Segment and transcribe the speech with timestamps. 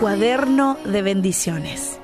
[0.00, 2.00] cuaderno de bendiciones.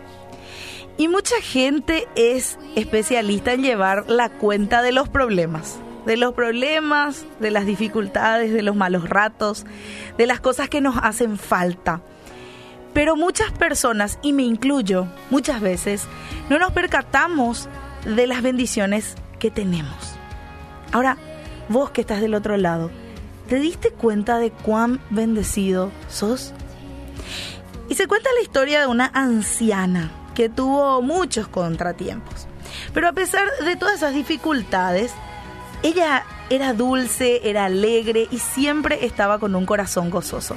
[0.99, 5.79] Y mucha gente es especialista en llevar la cuenta de los problemas.
[6.05, 9.65] De los problemas, de las dificultades, de los malos ratos,
[10.19, 12.03] de las cosas que nos hacen falta.
[12.93, 16.07] Pero muchas personas, y me incluyo muchas veces,
[16.51, 17.67] no nos percatamos
[18.05, 19.97] de las bendiciones que tenemos.
[20.93, 21.17] Ahora,
[21.71, 22.91] vos que estás del otro lado,
[23.49, 26.53] ¿te diste cuenta de cuán bendecido sos?
[27.89, 32.47] Y se cuenta la historia de una anciana que tuvo muchos contratiempos.
[32.93, 35.13] Pero a pesar de todas esas dificultades,
[35.83, 40.57] ella era dulce, era alegre y siempre estaba con un corazón gozoso.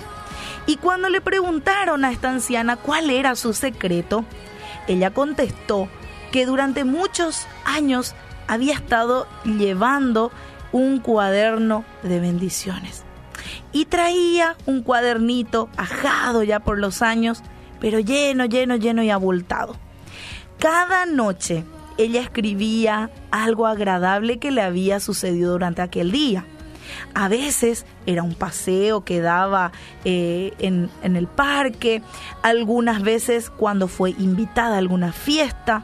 [0.66, 4.26] Y cuando le preguntaron a esta anciana cuál era su secreto,
[4.88, 5.88] ella contestó
[6.32, 8.16] que durante muchos años
[8.48, 10.32] había estado llevando
[10.72, 13.04] un cuaderno de bendiciones.
[13.72, 17.44] Y traía un cuadernito ajado ya por los años
[17.80, 19.76] pero lleno, lleno, lleno y abultado.
[20.60, 21.64] Cada noche
[21.98, 26.46] ella escribía algo agradable que le había sucedido durante aquel día.
[27.14, 29.72] A veces era un paseo que daba
[30.06, 32.02] eh, en, en el parque,
[32.42, 35.84] algunas veces cuando fue invitada a alguna fiesta,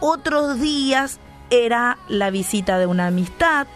[0.00, 3.66] otros días era la visita de una amistad,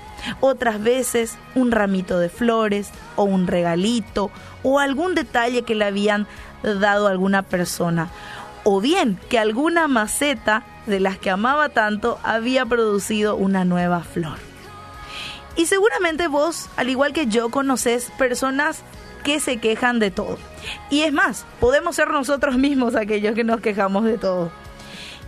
[0.41, 4.31] otras veces un ramito de flores o un regalito
[4.63, 6.27] o algún detalle que le habían
[6.63, 8.11] dado a alguna persona.
[8.65, 14.39] O bien que alguna maceta de las que amaba tanto había producido una nueva flor.
[15.57, 18.83] Y seguramente vos, al igual que yo, conoces personas
[19.25, 20.39] que se quejan de todo.
[20.91, 24.51] Y es más, podemos ser nosotros mismos aquellos que nos quejamos de todo.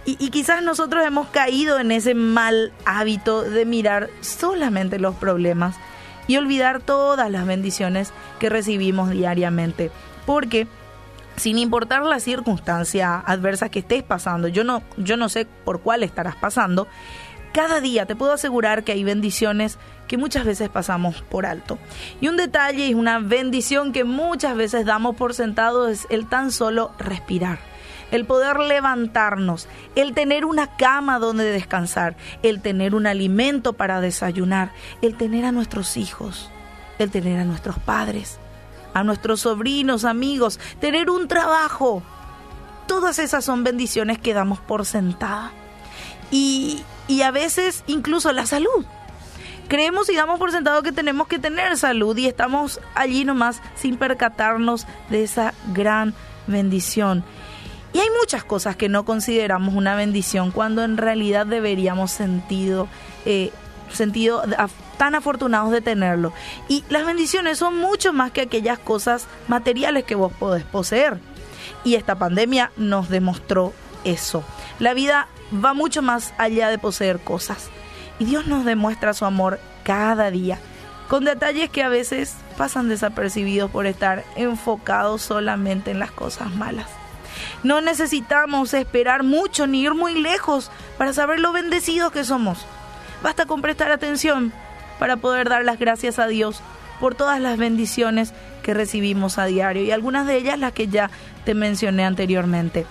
[0.09, 5.77] Y, y, quizás nosotros hemos caído en ese mal hábito de mirar solamente los problemas
[6.27, 9.91] y olvidar todas las bendiciones que recibimos diariamente.
[10.25, 10.67] Porque
[11.37, 16.03] sin importar la circunstancia adversa que estés pasando, yo no, yo no sé por cuál
[16.03, 16.89] estarás pasando,
[17.53, 21.79] cada día te puedo asegurar que hay bendiciones que muchas veces pasamos por alto.
[22.23, 26.51] Y un detalle y una bendición que muchas veces damos por sentado es el tan
[26.51, 27.59] solo respirar.
[28.11, 34.73] El poder levantarnos, el tener una cama donde descansar, el tener un alimento para desayunar,
[35.03, 36.51] el tener a nuestros hijos,
[36.99, 38.39] el tener a nuestros padres,
[38.95, 42.03] a nuestros sobrinos, amigos, tener un trabajo.
[42.87, 45.53] Todas esas son bendiciones que damos por sentada.
[46.31, 48.85] Y, y a veces incluso la salud.
[49.69, 53.99] Creemos y damos por sentado que tenemos que tener salud y estamos allí nomás sin
[53.99, 56.15] percatarnos de esa gran
[56.47, 57.23] bendición.
[57.93, 62.89] Y hay muchas cosas que no consideramos una bendición cuando en realidad deberíamos sentido,
[63.25, 63.51] eh,
[63.91, 64.43] sentido
[64.99, 66.33] tan afortunados de tenerlo.
[66.69, 71.19] Y las bendiciones son mucho más que aquellas cosas materiales que vos podés poseer.
[71.85, 73.73] Y esta pandemia nos demostró
[74.05, 74.45] eso.
[74.79, 77.71] La vida va mucho más allá de poseer cosas.
[78.19, 80.59] Y Dios nos demuestra su amor cada día,
[81.09, 86.98] con detalles que a veces pasan desapercibidos por estar enfocados solamente en las cosas malas.
[87.63, 92.65] No necesitamos esperar mucho ni ir muy lejos para saber lo bendecidos que somos.
[93.23, 94.53] Basta con prestar atención
[94.99, 96.61] para poder dar las gracias a Dios
[97.01, 98.33] por todas las bendiciones
[98.63, 101.11] que recibimos a diario y algunas de ellas las que ya
[101.45, 102.87] te mencioné anteriormente.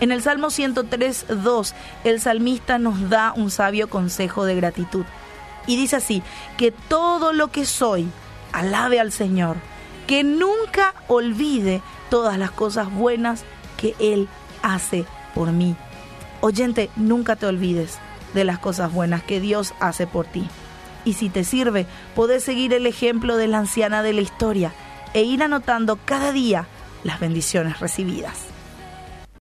[0.00, 1.74] En el Salmo 103, 2,
[2.04, 5.04] el salmista nos da un sabio consejo de gratitud.
[5.66, 6.22] Y dice así,
[6.56, 8.08] que todo lo que soy,
[8.52, 9.56] alabe al Señor,
[10.06, 11.80] que nunca olvide
[12.10, 13.44] todas las cosas buenas
[13.76, 14.28] que Él
[14.62, 15.04] hace
[15.34, 15.76] por mí.
[16.40, 17.98] Oyente, nunca te olvides
[18.34, 20.48] de las cosas buenas que Dios hace por ti
[21.04, 24.72] y si te sirve, podés seguir el ejemplo de la anciana de la historia
[25.12, 26.66] e ir anotando cada día
[27.04, 28.53] las bendiciones recibidas.